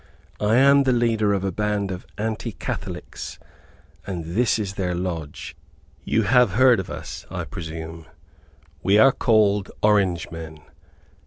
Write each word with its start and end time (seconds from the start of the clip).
I 0.39 0.55
am 0.55 0.81
the 0.81 0.91
leader 0.91 1.31
of 1.31 1.43
a 1.43 1.51
band 1.51 1.91
of 1.91 2.07
Anti 2.17 2.53
Catholics, 2.53 3.37
and 4.07 4.25
this 4.25 4.57
is 4.57 4.73
their 4.73 4.95
lodge. 4.95 5.55
You 6.03 6.23
have 6.23 6.53
heard 6.53 6.79
of 6.79 6.89
us, 6.89 7.27
I 7.29 7.43
presume; 7.43 8.07
we 8.81 8.97
are 8.97 9.11
called 9.11 9.69
Orange 9.83 10.31
men. 10.31 10.63